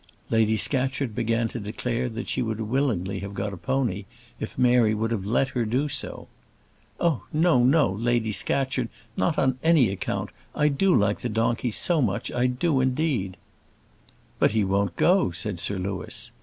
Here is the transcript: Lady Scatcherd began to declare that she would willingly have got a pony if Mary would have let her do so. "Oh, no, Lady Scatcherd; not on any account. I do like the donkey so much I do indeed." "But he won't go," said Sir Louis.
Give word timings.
Lady 0.31 0.57
Scatcherd 0.57 1.13
began 1.13 1.47
to 1.49 1.59
declare 1.59 2.09
that 2.09 2.27
she 2.27 2.41
would 2.41 2.59
willingly 2.59 3.19
have 3.19 3.35
got 3.35 3.53
a 3.53 3.55
pony 3.55 4.05
if 4.39 4.57
Mary 4.57 4.95
would 4.95 5.11
have 5.11 5.27
let 5.27 5.49
her 5.49 5.63
do 5.63 5.87
so. 5.87 6.27
"Oh, 6.99 7.25
no, 7.31 7.59
Lady 7.91 8.31
Scatcherd; 8.31 8.89
not 9.15 9.37
on 9.37 9.59
any 9.61 9.91
account. 9.91 10.31
I 10.55 10.69
do 10.69 10.95
like 10.95 11.19
the 11.19 11.29
donkey 11.29 11.69
so 11.69 12.01
much 12.01 12.31
I 12.31 12.47
do 12.47 12.81
indeed." 12.81 13.37
"But 14.39 14.53
he 14.53 14.63
won't 14.63 14.95
go," 14.95 15.29
said 15.29 15.59
Sir 15.59 15.77
Louis. 15.77 16.31